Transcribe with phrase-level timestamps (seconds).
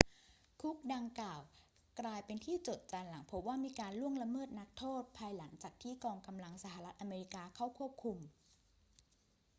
[0.61, 1.41] คุกดังกล่าว
[1.99, 8.17] กลายเป็นที่โจษจันหลังพบว่ามีการล่วงละเมิดนักโทษภายหลังจากที่กองกำลังสหรัฐอเมริกาเข้าควบคุม